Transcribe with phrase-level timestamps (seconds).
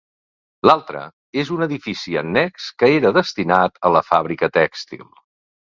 [0.69, 1.03] L'altra
[1.43, 5.11] és un edifici annex que era destinat a la fàbrica tèxtil.